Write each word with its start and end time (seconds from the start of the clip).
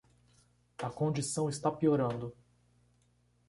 A 0.79 0.89
condição 0.89 1.47
está 1.47 1.71
piorando 1.71 2.35